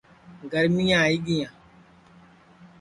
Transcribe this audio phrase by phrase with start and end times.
[0.51, 1.51] گرمِِیاں آئی گِیاں